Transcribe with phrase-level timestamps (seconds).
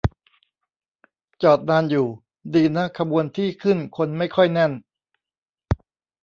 [1.43, 2.07] จอดนานอยู่
[2.53, 4.71] ดีนะขบวนที่ขึ้นคนไม่ค่อยแน่น